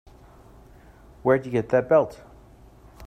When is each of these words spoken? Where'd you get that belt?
Where'd 1.21 1.45
you 1.45 1.51
get 1.51 1.69
that 1.69 1.87
belt? 1.87 2.23